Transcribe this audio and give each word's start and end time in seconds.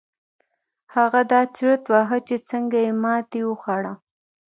هغه 0.95 1.21
دا 1.31 1.41
چورت 1.55 1.83
واهه 1.91 2.19
چې 2.27 2.35
څنګه 2.49 2.77
يې 2.85 2.91
ماتې 3.03 3.41
وخوړه. 3.45 3.93